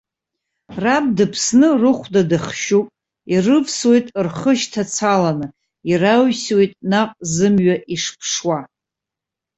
Раб 0.83 1.05
дыԥсны 1.17 1.69
рыхәда 1.81 2.21
дахшьуп, 2.29 2.87
ирывсуеит 3.33 4.07
рхы 4.25 4.51
шьҭацаланы, 4.59 5.47
ираҩсуеит 5.91 6.73
наҟ 6.89 7.09
зымҩа 7.33 7.75
ишԥшуа. 7.93 8.59